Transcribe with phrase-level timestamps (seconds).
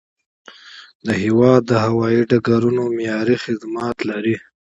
[1.05, 4.35] د هیواد هوایي ډګرونه معیاري خدمات لري.